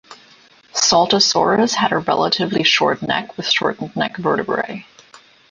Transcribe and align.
"Saltasaurus" 0.73 1.75
had 1.75 1.91
a 1.91 1.99
relatively 1.99 2.63
short 2.63 3.03
neck 3.03 3.37
with 3.37 3.47
shortened 3.47 3.95
neck 3.95 4.17
vertebrae. 4.17 4.83